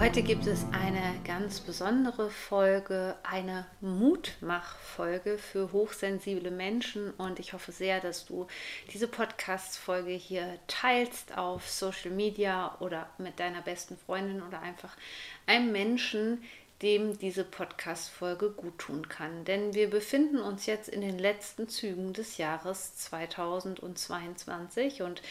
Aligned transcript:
Heute 0.00 0.22
gibt 0.22 0.46
es 0.46 0.64
eine 0.72 1.20
ganz 1.26 1.60
besondere 1.60 2.30
Folge, 2.30 3.16
eine 3.22 3.66
Mutmachfolge 3.82 5.36
für 5.36 5.72
hochsensible 5.72 6.50
Menschen. 6.50 7.10
Und 7.10 7.38
ich 7.38 7.52
hoffe 7.52 7.70
sehr, 7.70 8.00
dass 8.00 8.24
du 8.24 8.46
diese 8.94 9.08
Podcast-Folge 9.08 10.12
hier 10.12 10.58
teilst 10.68 11.36
auf 11.36 11.68
Social 11.68 12.12
Media 12.12 12.78
oder 12.80 13.10
mit 13.18 13.38
deiner 13.38 13.60
besten 13.60 13.98
Freundin 13.98 14.40
oder 14.40 14.62
einfach 14.62 14.96
einem 15.44 15.70
Menschen, 15.70 16.44
dem 16.82 17.18
diese 17.18 17.44
Podcast-Folge 17.44 18.50
gut 18.50 18.78
tun 18.78 19.08
kann. 19.08 19.44
Denn 19.44 19.74
wir 19.74 19.90
befinden 19.90 20.40
uns 20.40 20.66
jetzt 20.66 20.88
in 20.88 21.02
den 21.02 21.18
letzten 21.18 21.68
Zügen 21.68 22.12
des 22.12 22.38
Jahres 22.38 22.96
2022 22.96 25.02
und 25.02 25.22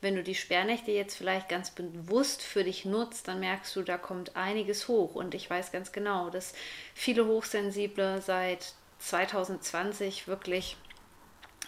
wenn 0.00 0.14
du 0.14 0.22
die 0.22 0.34
Sperrnächte 0.34 0.92
jetzt 0.92 1.16
vielleicht 1.16 1.48
ganz 1.48 1.70
bewusst 1.70 2.42
für 2.42 2.64
dich 2.64 2.84
nutzt, 2.84 3.28
dann 3.28 3.40
merkst 3.40 3.74
du, 3.74 3.82
da 3.82 3.98
kommt 3.98 4.36
einiges 4.36 4.88
hoch 4.88 5.14
und 5.14 5.34
ich 5.34 5.50
weiß 5.50 5.72
ganz 5.72 5.92
genau, 5.92 6.30
dass 6.30 6.54
viele 6.94 7.26
Hochsensible 7.26 8.22
seit 8.22 8.74
2020 9.00 10.28
wirklich 10.28 10.76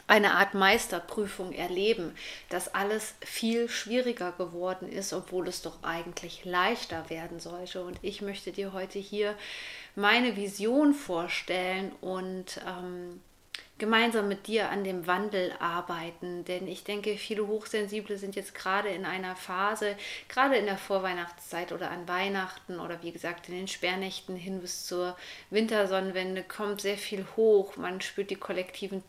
eine 0.06 0.34
Art 0.34 0.54
Meisterprüfung 0.54 1.52
erleben, 1.52 2.14
dass 2.50 2.74
alles 2.74 3.14
viel 3.20 3.68
schwieriger 3.68 4.32
geworden 4.32 4.90
ist, 4.90 5.12
obwohl 5.12 5.48
es 5.48 5.62
doch 5.62 5.82
eigentlich 5.82 6.44
leichter 6.44 7.08
werden 7.08 7.40
sollte. 7.40 7.82
Und 7.82 7.98
ich 8.02 8.20
möchte 8.20 8.52
dir 8.52 8.72
heute 8.72 8.98
hier 8.98 9.34
meine 9.96 10.36
Vision 10.36 10.92
vorstellen 10.92 11.92
und 12.00 12.60
ähm, 12.66 13.20
gemeinsam 13.78 14.28
mit 14.28 14.46
dir 14.46 14.70
an 14.70 14.84
dem 14.84 15.06
Wandel 15.06 15.52
arbeiten. 15.58 16.44
Denn 16.44 16.68
ich 16.68 16.84
denke, 16.84 17.16
viele 17.16 17.46
Hochsensible 17.46 18.18
sind 18.18 18.36
jetzt 18.36 18.54
gerade 18.54 18.90
in 18.90 19.06
einer 19.06 19.36
Phase, 19.36 19.96
gerade 20.28 20.56
in 20.56 20.66
der 20.66 20.78
Vorweihnachtszeit 20.78 21.72
oder 21.72 21.90
an 21.90 22.06
Weihnachten 22.06 22.78
oder 22.78 23.02
wie 23.02 23.12
gesagt 23.12 23.48
in 23.48 23.54
den 23.54 23.68
Sperrnächten 23.68 24.36
hin 24.36 24.60
bis 24.60 24.86
zur 24.86 25.16
Wintersonnenwende 25.50 26.44
kommt 26.44 26.82
sehr 26.82 26.98
viel 26.98 27.26
hoch. 27.36 27.76
Man 27.76 28.00
spürt 28.00 28.30
die 28.30 28.36
kollektiven 28.36 29.02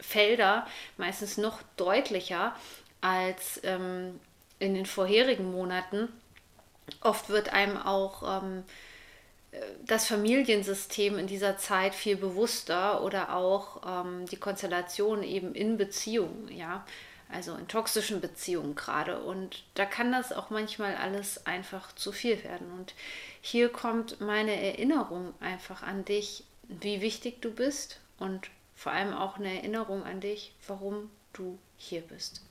Felder 0.00 0.66
meistens 0.96 1.36
noch 1.36 1.60
deutlicher 1.76 2.54
als 3.00 3.60
ähm, 3.64 4.20
in 4.58 4.74
den 4.74 4.86
vorherigen 4.86 5.50
Monaten. 5.50 6.08
Oft 7.00 7.28
wird 7.28 7.52
einem 7.52 7.76
auch 7.76 8.42
ähm, 8.42 8.64
äh, 9.52 9.60
das 9.86 10.06
Familiensystem 10.06 11.18
in 11.18 11.26
dieser 11.26 11.56
Zeit 11.56 11.94
viel 11.94 12.16
bewusster 12.16 13.02
oder 13.02 13.36
auch 13.36 13.82
ähm, 13.86 14.26
die 14.26 14.36
Konstellation 14.36 15.22
eben 15.22 15.54
in 15.54 15.76
Beziehungen, 15.76 16.48
ja, 16.48 16.84
also 17.30 17.54
in 17.54 17.68
toxischen 17.68 18.20
Beziehungen 18.20 18.74
gerade. 18.74 19.20
Und 19.20 19.64
da 19.74 19.86
kann 19.86 20.12
das 20.12 20.32
auch 20.32 20.50
manchmal 20.50 20.94
alles 20.96 21.46
einfach 21.46 21.94
zu 21.94 22.12
viel 22.12 22.42
werden. 22.44 22.70
Und 22.78 22.94
hier 23.40 23.68
kommt 23.70 24.20
meine 24.20 24.54
Erinnerung 24.54 25.34
einfach 25.40 25.82
an 25.82 26.04
dich, 26.04 26.44
wie 26.68 27.00
wichtig 27.00 27.42
du 27.42 27.50
bist 27.50 28.00
und 28.18 28.50
vor 28.74 28.92
allem 28.92 29.12
auch 29.12 29.36
eine 29.36 29.56
Erinnerung 29.56 30.04
an 30.04 30.20
dich, 30.20 30.54
warum 30.66 31.10
du 31.32 31.58
hier 31.76 32.02
bist. 32.02 32.42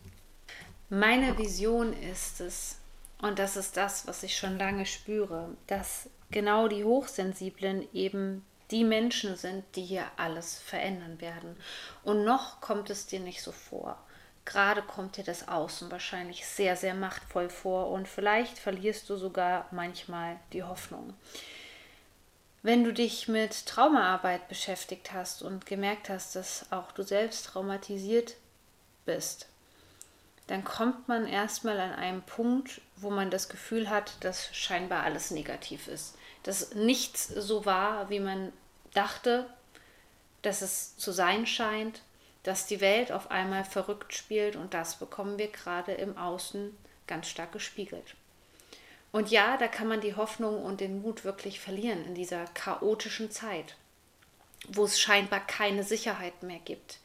Meine 0.90 1.38
Vision 1.38 1.94
ist 1.94 2.42
es, 2.42 2.78
und 3.22 3.40
das 3.40 3.56
ist 3.56 3.78
das, 3.78 4.06
was 4.08 4.24
ich 4.24 4.38
schon 4.38 4.58
lange 4.58 4.86
spüre, 4.86 5.50
dass 5.68 6.09
genau 6.30 6.68
die 6.68 6.84
Hochsensiblen 6.84 7.88
eben 7.94 8.46
die 8.72 8.84
Menschen 8.84 9.36
sind, 9.36 9.64
die 9.75 9.84
hier 9.84 10.06
alles 10.18 10.59
verändern 10.59 11.22
werden. 11.22 11.56
Und 12.03 12.25
noch 12.25 12.59
kommt 12.59 12.90
es 12.90 13.06
dir 13.06 13.19
nicht 13.19 13.42
so 13.42 13.52
vor. 13.52 13.98
Gerade 14.46 14.81
kommt 14.81 15.16
dir 15.16 15.24
das 15.24 15.48
Außen 15.48 15.90
wahrscheinlich 15.90 16.46
sehr, 16.46 16.75
sehr 16.75 16.96
machtvoll 16.96 17.50
vor 17.50 17.90
und 17.92 18.08
vielleicht 18.08 18.58
verlierst 18.58 19.09
du 19.09 19.16
sogar 19.16 19.68
manchmal 19.72 20.38
die 20.52 20.64
Hoffnung. 20.64 21.14
Wenn 22.66 22.85
du 22.85 22.94
dich 22.94 23.28
mit 23.28 23.66
Traumaarbeit 23.66 24.47
beschäftigt 24.47 25.12
hast 25.12 25.41
und 25.41 25.66
gemerkt 25.66 26.07
hast, 26.07 26.38
dass 26.38 26.72
auch 26.72 26.94
du 26.94 27.03
selbst 27.03 27.47
traumatisiert 27.47 28.38
bist, 29.06 29.47
dann 30.47 30.63
kommt 30.63 31.09
man 31.09 31.28
erstmal 31.28 31.78
an 31.78 31.91
einem 31.91 32.22
Punkt, 32.22 32.79
wo 32.96 33.09
man 33.09 33.29
das 33.29 33.50
Gefühl 33.50 33.90
hat, 33.90 34.13
dass 34.22 34.56
scheinbar 34.56 35.03
alles 35.03 35.29
negativ 35.31 35.90
ist. 35.90 36.16
Dass 36.44 36.74
nichts 36.74 37.28
so 37.28 37.66
war, 37.66 38.09
wie 38.09 38.22
man 38.22 38.53
dachte, 38.94 39.50
dass 40.41 40.62
es 40.62 40.95
zu 40.95 41.12
sein 41.12 41.45
scheint, 41.45 42.01
dass 42.44 42.66
die 42.66 42.80
Welt 42.80 43.12
auf 43.12 43.30
einmal 43.30 43.66
verrückt 43.66 44.13
spielt 44.13 44.56
und 44.56 44.74
das 44.74 44.95
bekommen 44.95 45.38
wir 45.38 45.50
gerade 45.50 45.91
im 45.94 46.18
Außen 46.18 46.78
ganz 47.07 47.28
stark 47.28 47.51
gespiegelt. 47.51 48.16
Und 49.13 49.29
ja, 49.29 49.57
da 49.57 49.68
kann 49.68 49.88
man 49.88 50.01
die 50.01 50.16
Hoffnung 50.16 50.63
und 50.63 50.81
den 50.81 51.03
Mut 51.03 51.24
wirklich 51.24 51.59
verlieren 51.59 52.03
in 52.03 52.16
dieser 52.16 52.46
chaotischen 52.47 53.29
Zeit, 53.29 53.75
wo 54.68 54.85
es 54.85 55.00
scheinbar 55.00 55.40
keine 55.40 55.84
Sicherheit 55.84 56.41
mehr 56.41 56.57
gibt, 56.57 56.97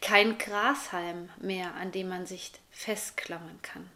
kein 0.00 0.38
Grashalm 0.38 1.28
mehr, 1.38 1.74
an 1.74 1.92
dem 1.92 2.08
man 2.08 2.24
sich 2.24 2.52
festklammern 2.70 3.60
kann. 3.60 3.90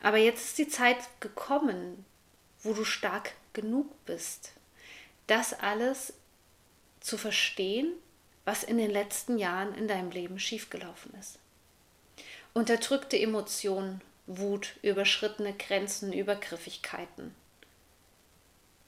Aber 0.00 0.18
jetzt 0.18 0.44
ist 0.44 0.58
die 0.58 0.68
Zeit 0.68 0.98
gekommen, 1.18 2.04
wo 2.62 2.72
du 2.72 2.84
stark 2.84 3.32
genug 3.52 3.88
bist, 4.04 4.52
das 5.26 5.54
alles 5.58 6.12
zu 7.00 7.18
verstehen, 7.18 7.94
was 8.44 8.62
in 8.62 8.78
den 8.78 8.92
letzten 8.92 9.38
Jahren 9.38 9.74
in 9.74 9.88
deinem 9.88 10.12
Leben 10.12 10.38
schiefgelaufen 10.38 11.12
ist. 11.18 11.40
Unterdrückte 12.54 13.18
Emotionen, 13.18 14.02
Wut, 14.26 14.76
überschrittene 14.82 15.52
Grenzen, 15.52 16.12
Übergriffigkeiten, 16.12 17.34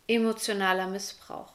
emotionaler 0.09 0.89
Missbrauch. 0.89 1.53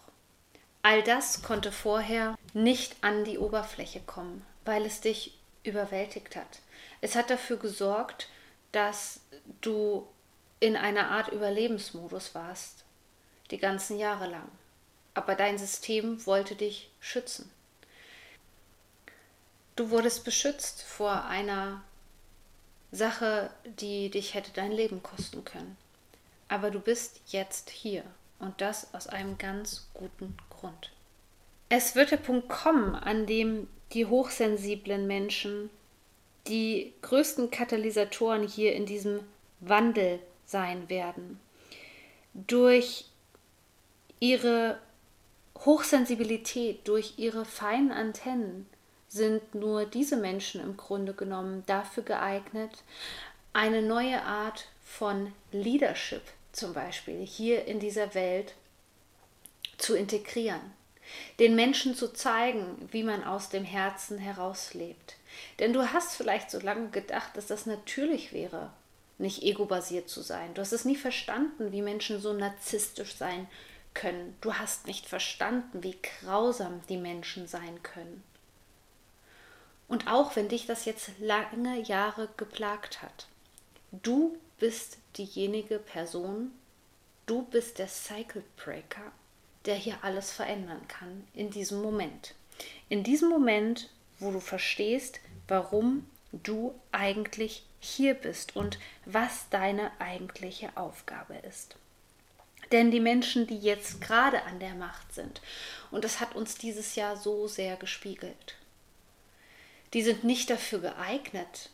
All 0.82 1.04
das 1.04 1.44
konnte 1.44 1.72
vorher 1.72 2.38
nicht 2.54 2.96
an 3.02 3.24
die 3.26 3.38
Oberfläche 3.38 4.02
kommen, 4.02 4.46
weil 4.66 4.86
es 4.86 5.02
dich 5.02 5.38
überwältigt 5.64 6.36
hat. 6.36 6.60
Es 7.02 7.16
hat 7.16 7.30
dafür 7.30 7.58
gesorgt, 7.58 8.30
dass 8.72 9.22
du 9.62 10.08
in 10.60 10.76
einer 10.78 11.10
Art 11.10 11.30
Überlebensmodus 11.30 12.36
warst, 12.36 12.84
die 13.52 13.58
ganzen 13.58 13.98
Jahre 13.98 14.30
lang. 14.30 14.48
Aber 15.14 15.36
dein 15.36 15.58
System 15.58 16.26
wollte 16.26 16.56
dich 16.56 16.90
schützen. 17.00 17.52
Du 19.76 19.90
wurdest 19.90 20.24
beschützt 20.24 20.84
vor 20.84 21.26
einer 21.26 21.84
Sache, 22.94 23.50
die 23.80 24.10
dich 24.10 24.34
hätte 24.34 24.52
dein 24.54 24.72
Leben 24.72 25.02
kosten 25.02 25.44
können. 25.44 25.76
Aber 26.48 26.72
du 26.72 26.80
bist 26.80 27.22
jetzt 27.28 27.70
hier 27.70 28.04
und 28.40 28.62
das 28.62 28.94
aus 28.94 29.08
einem 29.08 29.38
ganz 29.38 29.90
guten 29.94 30.38
Grund. 30.50 30.92
Es 31.70 31.96
wird 31.96 32.12
der 32.12 32.18
Punkt 32.18 32.50
kommen, 32.50 32.96
an 32.96 33.26
dem 33.26 33.68
die 33.94 34.06
hochsensiblen 34.06 35.08
Menschen 35.08 35.70
die 36.48 36.94
größten 37.02 37.52
Katalysatoren 37.52 38.48
hier 38.48 38.76
in 38.76 38.86
diesem 38.86 39.22
Wandel 39.60 40.20
sein 40.46 40.90
werden. 40.90 41.40
Durch 42.34 43.06
ihre 44.20 44.78
Hochsensibilität, 45.60 46.88
durch 46.88 47.14
ihre 47.18 47.46
feinen 47.46 47.92
Antennen, 47.92 48.68
sind 49.14 49.54
nur 49.54 49.86
diese 49.86 50.18
Menschen 50.18 50.60
im 50.60 50.76
Grunde 50.76 51.14
genommen 51.14 51.64
dafür 51.68 52.02
geeignet, 52.02 52.84
eine 53.54 53.84
neue 53.84 54.24
Art 54.24 54.66
von 54.84 55.32
Leadership 55.52 56.24
zum 56.52 56.74
Beispiel 56.74 57.24
hier 57.24 57.66
in 57.66 57.80
dieser 57.80 58.16
Welt 58.16 58.56
zu 59.78 59.96
integrieren. 59.96 60.62
Den 61.38 61.56
Menschen 61.56 61.96
zu 61.96 62.12
zeigen, 62.12 62.90
wie 62.92 63.04
man 63.04 63.24
aus 63.24 63.50
dem 63.50 63.66
Herzen 63.66 64.18
heraus 64.18 64.74
lebt. 64.74 65.16
Denn 65.60 65.74
du 65.74 65.94
hast 65.94 66.16
vielleicht 66.16 66.50
so 66.50 66.60
lange 66.60 66.90
gedacht, 66.90 67.38
dass 67.38 67.48
das 67.48 67.68
natürlich 67.68 68.34
wäre, 68.34 68.72
nicht 69.20 69.44
ego-basiert 69.44 70.10
zu 70.10 70.22
sein. 70.22 70.56
Du 70.56 70.62
hast 70.62 70.72
es 70.72 70.86
nie 70.86 70.96
verstanden, 70.96 71.72
wie 71.72 71.84
Menschen 71.84 72.20
so 72.20 72.34
narzisstisch 72.34 73.16
sein 73.16 73.48
können. 73.94 74.36
Du 74.42 74.56
hast 74.56 74.88
nicht 74.88 75.08
verstanden, 75.08 75.84
wie 75.84 75.98
grausam 76.02 76.82
die 76.90 76.98
Menschen 76.98 77.48
sein 77.48 77.84
können. 77.84 78.24
Und 79.88 80.08
auch 80.08 80.36
wenn 80.36 80.50
dich 80.50 80.66
das 80.66 80.86
jetzt 80.86 81.12
lange 81.20 81.80
Jahre 81.82 82.30
geplagt 82.38 83.02
hat, 83.02 83.28
du 83.92 84.38
bist 84.58 84.98
diejenige 85.18 85.80
Person, 85.80 86.52
du 87.26 87.44
bist 87.44 87.80
der 87.80 87.88
Cycle 87.88 88.44
Breaker, 88.58 89.12
der 89.66 89.76
hier 89.76 89.98
alles 90.02 90.32
verändern 90.32 90.88
kann 90.88 91.28
in 91.34 91.50
diesem 91.50 91.82
Moment. 91.82 92.34
In 92.90 93.04
diesem 93.04 93.30
Moment, 93.30 93.90
wo 94.20 94.32
du 94.32 94.40
verstehst, 94.40 95.20
warum 95.48 96.08
du 96.32 96.74
eigentlich 96.92 97.64
hier 97.80 98.14
bist 98.14 98.56
und 98.56 98.80
was 99.06 99.50
deine 99.50 99.92
eigentliche 100.00 100.76
Aufgabe 100.76 101.36
ist. 101.48 101.76
Denn 102.72 102.90
die 102.90 103.00
Menschen, 103.00 103.46
die 103.46 103.60
jetzt 103.60 104.02
gerade 104.02 104.44
an 104.44 104.60
der 104.60 104.74
Macht 104.74 105.14
sind, 105.14 105.42
und 105.92 106.04
das 106.04 106.20
hat 106.20 106.36
uns 106.36 106.56
dieses 106.56 106.96
Jahr 106.96 107.18
so 107.18 107.48
sehr 107.48 107.76
gespiegelt, 107.76 108.56
die 109.94 110.02
sind 110.02 110.24
nicht 110.24 110.50
dafür 110.50 110.80
geeignet, 110.80 111.70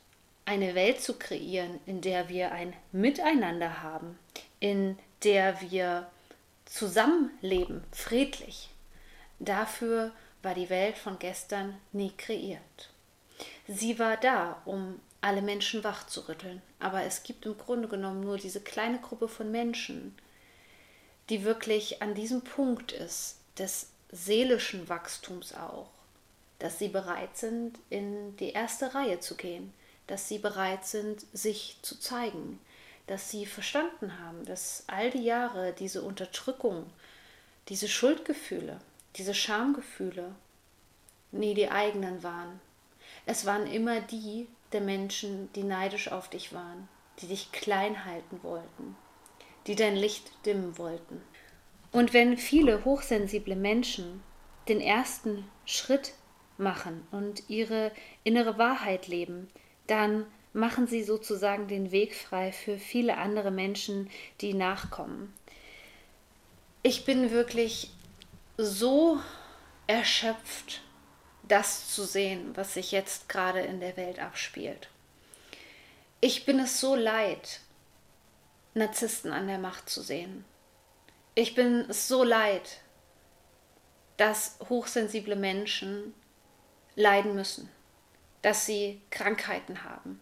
eine 0.46 0.76
Welt 0.76 1.02
zu 1.02 1.14
kreieren, 1.18 1.80
in 1.86 2.02
der 2.02 2.28
wir 2.30 2.52
ein 2.52 2.74
Miteinander 2.92 3.82
haben, 3.82 4.18
in 4.60 4.98
der 5.24 5.62
wir 5.62 6.10
zusammenleben, 6.66 7.84
friedlich. 7.92 8.70
Dafür 9.40 10.12
war 10.42 10.56
die 10.56 10.70
Welt 10.70 10.98
von 10.98 11.20
gestern 11.20 11.78
nie 11.92 12.12
kreiert. 12.18 12.90
Sie 13.68 14.00
war 14.00 14.18
da, 14.18 14.62
um 14.66 15.00
alle 15.22 15.42
Menschen 15.42 15.84
wach 15.84 16.08
zu 16.08 16.28
rütteln, 16.28 16.62
aber 16.80 17.04
es 17.04 17.24
gibt 17.24 17.46
im 17.46 17.58
Grunde 17.58 17.88
genommen 17.88 18.22
nur 18.22 18.38
diese 18.38 18.62
kleine 18.62 19.00
Gruppe 19.00 19.28
von 19.28 19.52
Menschen, 19.52 20.18
die 21.30 21.44
wirklich 21.44 22.02
an 22.02 22.16
diesem 22.16 22.42
Punkt 22.42 22.92
ist, 22.92 23.38
des 23.58 23.90
seelischen 24.12 24.90
Wachstums 24.90 25.54
auch, 25.54 25.90
dass 26.60 26.78
sie 26.78 26.90
bereit 26.90 27.38
sind, 27.38 27.80
in 27.90 28.36
die 28.38 28.52
erste 28.52 28.94
Reihe 28.94 29.20
zu 29.20 29.36
gehen, 29.36 29.74
dass 30.08 30.28
sie 30.28 30.40
bereit 30.40 30.86
sind, 30.86 31.26
sich 31.34 31.78
zu 31.82 32.00
zeigen, 32.00 32.60
dass 33.08 33.32
sie 33.32 33.46
verstanden 33.46 34.20
haben, 34.20 34.46
dass 34.46 34.84
all 34.88 35.10
die 35.10 35.24
Jahre 35.24 35.74
diese 35.74 36.02
Unterdrückung, 36.02 36.86
diese 37.70 37.88
Schuldgefühle, 37.88 38.80
diese 39.16 39.34
Schamgefühle 39.34 40.36
nie 41.32 41.54
die 41.54 41.70
eigenen 41.70 42.24
waren. 42.24 42.60
Es 43.26 43.46
waren 43.46 43.68
immer 43.68 44.02
die 44.02 44.48
der 44.72 44.82
Menschen, 44.82 45.52
die 45.54 45.64
neidisch 45.64 46.12
auf 46.12 46.30
dich 46.30 46.54
waren, 46.54 46.88
die 47.20 47.28
dich 47.28 47.52
klein 47.52 48.06
halten 48.06 48.40
wollten, 48.44 48.96
die 49.68 49.76
dein 49.76 49.96
Licht 49.96 50.32
dimmen 50.46 50.78
wollten. 50.78 51.22
Und 51.92 52.14
wenn 52.14 52.38
viele 52.38 52.86
hochsensible 52.86 53.56
Menschen 53.56 54.24
den 54.68 54.80
ersten 54.80 55.50
Schritt 55.66 56.14
machen 56.60 57.08
und 57.12 57.50
ihre 57.50 57.92
innere 58.24 58.58
Wahrheit 58.58 59.08
leben, 59.08 59.50
dann 59.88 60.26
machen 60.54 60.88
sie 60.88 61.04
sozusagen 61.04 61.68
den 61.68 61.92
Weg 61.92 62.16
frei 62.16 62.52
für 62.52 62.78
viele 62.78 63.18
andere 63.18 63.52
Menschen, 63.52 64.10
die 64.42 64.54
nachkommen. 64.54 65.34
Ich 66.84 67.06
bin 67.06 67.32
wirklich 67.32 67.92
so 68.58 69.20
erschöpft, 69.88 70.82
das 71.48 71.94
zu 71.94 72.04
sehen, 72.04 72.52
was 72.56 72.74
sich 72.74 72.92
jetzt 72.92 73.30
gerade 73.30 73.60
in 73.60 73.80
der 73.80 73.98
Welt 73.98 74.20
abspielt. 74.20 74.90
Ich 76.22 76.46
bin 76.46 76.60
es 76.60 76.80
so 76.80 76.96
leid, 76.96 77.62
Narzissten 78.74 79.32
an 79.32 79.48
der 79.48 79.58
Macht 79.58 79.90
zu 79.90 80.02
sehen. 80.02 80.46
Ich 81.36 81.56
bin 81.56 81.86
es 81.90 82.08
so 82.08 82.24
leid, 82.24 82.82
dass 84.18 84.58
hochsensible 84.68 85.36
Menschen 85.36 86.14
leiden 86.96 87.36
müssen 87.36 87.70
dass 88.42 88.66
sie 88.66 89.02
Krankheiten 89.10 89.84
haben, 89.84 90.20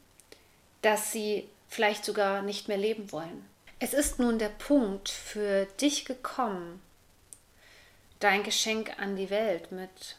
dass 0.81 1.11
sie 1.11 1.47
vielleicht 1.67 2.05
sogar 2.05 2.41
nicht 2.41 2.67
mehr 2.67 2.77
leben 2.77 3.11
wollen. 3.11 3.45
Es 3.79 3.93
ist 3.93 4.19
nun 4.19 4.39
der 4.39 4.49
Punkt 4.49 5.09
für 5.09 5.65
dich 5.79 6.05
gekommen, 6.05 6.81
dein 8.19 8.43
Geschenk 8.43 8.97
an 8.99 9.15
die 9.15 9.29
Welt 9.29 9.71
mit 9.71 10.15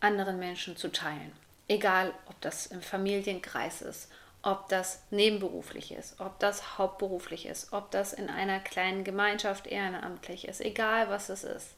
anderen 0.00 0.38
Menschen 0.38 0.76
zu 0.76 0.90
teilen. 0.90 1.32
Egal, 1.68 2.12
ob 2.26 2.40
das 2.40 2.66
im 2.66 2.82
Familienkreis 2.82 3.82
ist, 3.82 4.08
ob 4.42 4.68
das 4.68 5.02
nebenberuflich 5.10 5.92
ist, 5.92 6.18
ob 6.20 6.38
das 6.40 6.78
hauptberuflich 6.78 7.46
ist, 7.46 7.72
ob 7.72 7.90
das 7.90 8.12
in 8.12 8.30
einer 8.30 8.58
kleinen 8.58 9.04
Gemeinschaft 9.04 9.66
ehrenamtlich 9.66 10.48
ist, 10.48 10.60
egal 10.60 11.08
was 11.08 11.28
es 11.28 11.44
ist. 11.44 11.74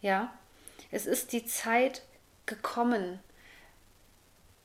Ja, 0.00 0.32
es 0.90 1.06
ist 1.06 1.32
die 1.32 1.44
Zeit 1.44 2.02
gekommen, 2.46 3.20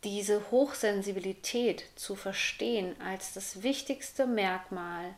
diese 0.04 0.50
Hochsensibilität 0.50 1.86
zu 1.96 2.16
verstehen 2.16 2.96
als 3.02 3.34
das 3.34 3.64
wichtigste 3.64 4.26
Merkmal 4.26 5.14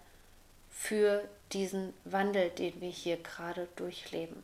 für 0.71 1.24
diesen 1.53 1.94
Wandel, 2.03 2.50
den 2.50 2.81
wir 2.81 2.89
hier 2.89 3.18
gerade 3.18 3.68
durchleben. 3.75 4.44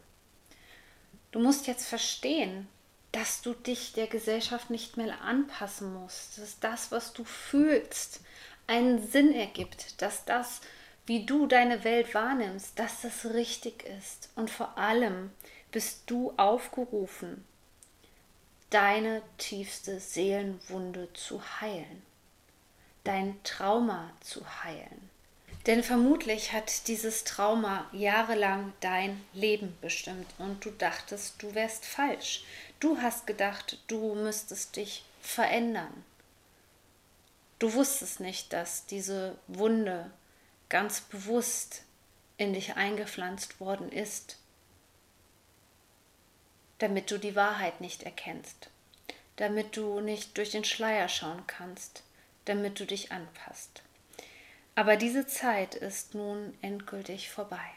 Du 1.32 1.40
musst 1.40 1.68
jetzt 1.68 1.88
verstehen, 1.88 2.68
dass 3.12 3.42
du 3.42 3.54
dich 3.54 3.94
der 3.94 4.08
Gesellschaft 4.08 4.70
nicht 4.70 4.98
mehr 4.98 5.22
anpassen 5.22 5.94
musst, 5.94 6.38
dass 6.38 6.60
das, 6.60 6.92
was 6.92 7.14
du 7.14 7.24
fühlst, 7.24 8.22
einen 8.68 9.06
Sinn 9.06 9.34
ergibt, 9.34 10.02
dass 10.02 10.26
das, 10.26 10.62
wie 11.06 11.26
du 11.26 11.48
deine 11.48 11.84
Welt 11.84 12.14
wahrnimmst, 12.14 12.78
dass 12.78 13.02
das 13.02 13.34
richtig 13.34 13.84
ist. 13.84 14.30
Und 14.36 14.52
vor 14.52 14.78
allem 14.78 15.32
bist 15.72 16.04
du 16.06 16.34
aufgerufen, 16.38 17.44
deine 18.70 19.22
tiefste 19.38 20.00
Seelenwunde 20.00 21.12
zu 21.14 21.42
heilen, 21.60 22.04
dein 23.04 23.42
Trauma 23.44 24.12
zu 24.22 24.42
heilen. 24.64 25.10
Denn 25.66 25.84
vermutlich 25.84 26.54
hat 26.54 26.88
dieses 26.88 27.24
Trauma 27.26 27.90
jahrelang 27.92 28.74
dein 28.80 29.22
Leben 29.34 29.78
bestimmt 29.82 30.28
und 30.38 30.64
du 30.64 30.72
dachtest, 30.72 31.42
du 31.42 31.54
wärst 31.54 31.86
falsch. 31.86 32.44
Du 32.80 33.02
hast 33.02 33.28
gedacht, 33.28 33.78
du 33.88 34.16
müsstest 34.16 34.76
dich 34.76 35.04
verändern. 35.22 36.06
Du 37.60 37.74
wusstest 37.74 38.22
nicht, 38.22 38.54
dass 38.54 38.86
diese 38.86 39.38
Wunde 39.48 40.10
ganz 40.70 41.02
bewusst 41.02 41.84
in 42.38 42.54
dich 42.54 42.76
eingepflanzt 42.76 43.60
worden 43.60 43.92
ist 43.92 44.38
damit 46.80 47.12
du 47.12 47.18
die 47.18 47.36
Wahrheit 47.36 47.82
nicht 47.82 48.04
erkennst, 48.04 48.70
damit 49.36 49.78
du 49.78 50.00
nicht 50.02 50.38
durch 50.38 50.52
den 50.52 50.66
Schleier 50.66 51.08
schauen 51.08 51.46
kannst, 51.48 52.04
damit 52.46 52.80
du 52.80 52.86
dich 52.86 53.12
anpasst. 53.12 53.84
Aber 54.76 54.96
diese 54.96 55.28
Zeit 55.28 55.76
ist 55.76 56.16
nun 56.16 56.58
endgültig 56.62 57.30
vorbei. 57.30 57.70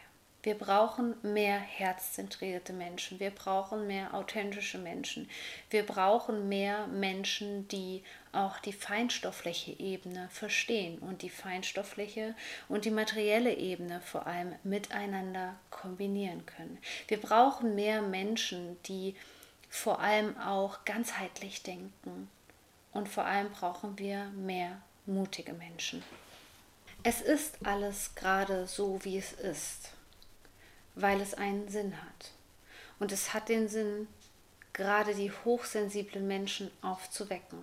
Wir 0.42 0.54
brauchen 0.54 1.14
mehr 1.22 1.56
herzzentrierte 1.56 2.72
Menschen. 2.72 3.20
Wir 3.20 3.30
brauchen 3.30 3.86
mehr 3.86 4.12
authentische 4.12 4.78
Menschen. 4.78 5.30
Wir 5.70 5.86
brauchen 5.86 6.48
mehr 6.48 6.88
Menschen, 6.88 7.68
die 7.68 8.02
auch 8.32 8.58
die 8.58 8.72
feinstoffliche 8.72 9.78
Ebene 9.78 10.28
verstehen 10.32 10.98
und 10.98 11.22
die 11.22 11.30
feinstoffliche 11.30 12.34
und 12.68 12.84
die 12.84 12.90
materielle 12.90 13.54
Ebene 13.54 14.00
vor 14.00 14.26
allem 14.26 14.52
miteinander 14.64 15.54
kombinieren 15.70 16.44
können. 16.44 16.78
Wir 17.06 17.20
brauchen 17.20 17.76
mehr 17.76 18.02
Menschen, 18.02 18.82
die 18.82 19.14
vor 19.68 20.00
allem 20.00 20.36
auch 20.38 20.84
ganzheitlich 20.84 21.62
denken. 21.62 22.28
Und 22.92 23.08
vor 23.08 23.24
allem 23.24 23.50
brauchen 23.52 23.96
wir 23.96 24.24
mehr 24.30 24.82
mutige 25.06 25.52
Menschen. 25.52 26.02
Es 27.04 27.20
ist 27.20 27.64
alles 27.64 28.16
gerade 28.16 28.66
so, 28.66 29.04
wie 29.04 29.18
es 29.18 29.32
ist 29.32 29.92
weil 30.94 31.20
es 31.20 31.34
einen 31.34 31.68
Sinn 31.68 31.94
hat. 32.02 32.30
Und 32.98 33.12
es 33.12 33.34
hat 33.34 33.48
den 33.48 33.68
Sinn, 33.68 34.08
gerade 34.72 35.14
die 35.14 35.30
hochsensiblen 35.44 36.26
Menschen 36.26 36.70
aufzuwecken 36.82 37.58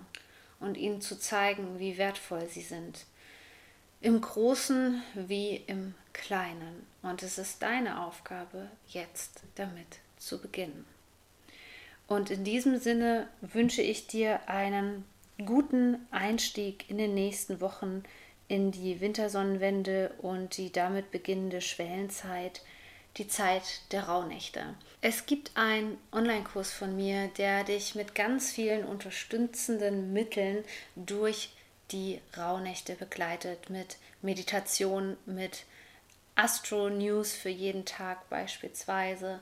und 0.60 0.76
ihnen 0.76 1.00
zu 1.00 1.18
zeigen, 1.18 1.78
wie 1.78 1.98
wertvoll 1.98 2.46
sie 2.48 2.62
sind. 2.62 3.06
Im 4.00 4.20
Großen 4.20 5.02
wie 5.14 5.56
im 5.66 5.94
Kleinen. 6.12 6.86
Und 7.02 7.22
es 7.22 7.38
ist 7.38 7.62
deine 7.62 8.02
Aufgabe, 8.02 8.68
jetzt 8.88 9.42
damit 9.54 9.98
zu 10.18 10.40
beginnen. 10.40 10.84
Und 12.06 12.30
in 12.30 12.44
diesem 12.44 12.78
Sinne 12.78 13.28
wünsche 13.40 13.82
ich 13.82 14.06
dir 14.06 14.48
einen 14.48 15.04
guten 15.46 16.06
Einstieg 16.10 16.88
in 16.90 16.98
den 16.98 17.14
nächsten 17.14 17.60
Wochen 17.60 18.02
in 18.48 18.72
die 18.72 19.00
Wintersonnenwende 19.00 20.12
und 20.18 20.56
die 20.56 20.72
damit 20.72 21.12
beginnende 21.12 21.60
Schwellenzeit 21.60 22.62
die 23.16 23.28
Zeit 23.28 23.62
der 23.92 24.04
Rauhnächte. 24.04 24.74
Es 25.00 25.26
gibt 25.26 25.52
einen 25.56 25.98
Online-Kurs 26.12 26.72
von 26.72 26.94
mir, 26.94 27.28
der 27.38 27.64
dich 27.64 27.94
mit 27.94 28.14
ganz 28.14 28.52
vielen 28.52 28.84
unterstützenden 28.84 30.12
Mitteln 30.12 30.64
durch 30.94 31.50
die 31.90 32.20
Rauhnächte 32.36 32.94
begleitet, 32.94 33.70
mit 33.70 33.96
Meditation, 34.22 35.16
mit 35.26 35.64
Astro-News 36.36 37.32
für 37.32 37.48
jeden 37.48 37.84
Tag 37.84 38.28
beispielsweise. 38.30 39.40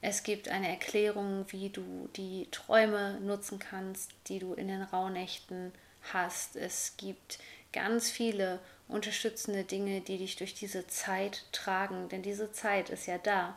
Es 0.00 0.22
gibt 0.22 0.48
eine 0.48 0.68
Erklärung, 0.68 1.44
wie 1.50 1.68
du 1.68 2.08
die 2.16 2.48
Träume 2.50 3.20
nutzen 3.20 3.58
kannst, 3.58 4.12
die 4.28 4.38
du 4.38 4.54
in 4.54 4.68
den 4.68 4.82
Rauhnächten 4.82 5.72
hast. 6.12 6.56
Es 6.56 6.94
gibt 6.96 7.38
ganz 7.72 8.10
viele 8.10 8.60
unterstützende 8.90 9.64
Dinge, 9.64 10.00
die 10.00 10.18
dich 10.18 10.36
durch 10.36 10.54
diese 10.54 10.86
Zeit 10.86 11.44
tragen, 11.52 12.08
denn 12.08 12.22
diese 12.22 12.52
Zeit 12.52 12.90
ist 12.90 13.06
ja 13.06 13.18
da. 13.18 13.56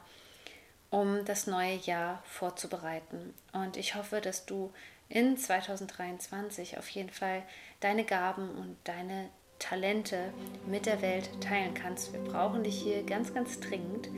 um 0.94 1.26
das 1.26 1.48
neue 1.48 1.78
Jahr 1.78 2.22
vorzubereiten. 2.24 3.34
Und 3.52 3.78
ich 3.78 3.96
hoffe, 3.96 4.22
dass 4.22 4.46
du 4.46 4.72
in 5.10 5.38
2023 5.38 6.78
auf 6.78 6.88
jeden 6.90 7.10
Fall 7.10 7.42
deine 7.80 8.04
Gaben 8.04 8.48
und 8.50 8.78
deine 8.84 9.30
Talente 9.58 10.32
mit 10.68 10.86
der 10.86 11.02
Welt 11.02 11.32
teilen 11.42 11.74
kannst. 11.74 12.14
Wir 12.14 12.20
brauchen 12.20 12.64
dich 12.64 12.80
hier 12.80 13.02
ganz, 13.04 13.34
ganz 13.34 13.60
dringend. 13.60 14.10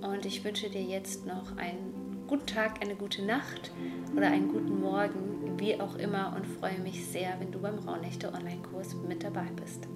Und 0.00 0.26
ich 0.26 0.42
wünsche 0.42 0.68
dir 0.68 0.82
jetzt 0.82 1.24
noch 1.24 1.56
einen 1.56 2.24
guten 2.26 2.46
Tag, 2.46 2.82
eine 2.82 2.96
gute 2.96 3.22
Nacht 3.22 3.70
oder 4.16 4.26
einen 4.26 4.48
guten 4.48 4.80
Morgen, 4.80 5.56
wie 5.60 5.80
auch 5.80 5.94
immer, 5.94 6.34
und 6.34 6.44
freue 6.58 6.80
mich 6.80 7.06
sehr, 7.06 7.38
wenn 7.38 7.52
du 7.52 7.60
beim 7.60 7.78
Raunächte 7.78 8.32
Online-Kurs 8.32 8.94
mit 9.06 9.22
dabei 9.22 9.46
bist. 9.54 9.86